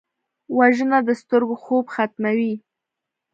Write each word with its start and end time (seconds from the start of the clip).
وژنه 0.57 0.99
د 1.07 1.09
سترګو 1.21 1.55
خوب 1.63 1.85
ختموي 1.95 2.53